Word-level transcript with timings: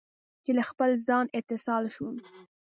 چې 0.43 0.51
له 0.57 0.63
خپل 0.69 0.89
ځان، 1.07 1.25
اتصال 1.37 1.83
شوم 1.95 2.15